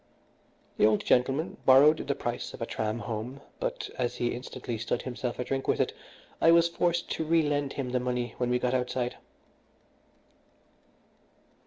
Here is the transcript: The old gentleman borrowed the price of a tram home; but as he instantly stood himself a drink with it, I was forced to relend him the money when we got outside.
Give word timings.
The 0.77 0.85
old 0.87 1.05
gentleman 1.05 1.57
borrowed 1.63 1.97
the 2.07 2.15
price 2.15 2.55
of 2.55 2.61
a 2.63 2.65
tram 2.65 2.97
home; 3.01 3.39
but 3.59 3.91
as 3.99 4.15
he 4.15 4.29
instantly 4.33 4.79
stood 4.79 5.03
himself 5.03 5.37
a 5.37 5.43
drink 5.43 5.67
with 5.67 5.79
it, 5.79 5.93
I 6.41 6.49
was 6.49 6.67
forced 6.67 7.11
to 7.11 7.23
relend 7.23 7.73
him 7.73 7.91
the 7.91 7.99
money 7.99 8.33
when 8.39 8.49
we 8.49 8.57
got 8.57 8.73
outside. 8.73 9.17